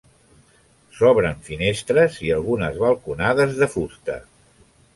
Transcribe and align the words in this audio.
S'obren 0.99 1.43
finestres 1.49 2.17
i 2.29 2.33
algunes 2.37 2.81
balconades 2.85 3.57
de 3.61 3.69
fusta. 3.77 4.21